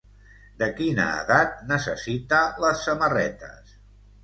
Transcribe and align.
De 0.61 0.69
quina 0.79 1.05
edat 1.17 1.61
necessita 1.73 2.41
les 2.65 2.83
samarretes? 2.89 3.79